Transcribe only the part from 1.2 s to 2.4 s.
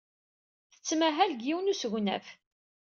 deg yiwen n usegnaf.